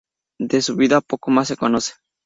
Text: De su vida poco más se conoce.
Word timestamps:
De 0.39 0.63
su 0.63 0.75
vida 0.75 1.01
poco 1.01 1.29
más 1.29 1.49
se 1.49 1.57
conoce. 1.57 1.91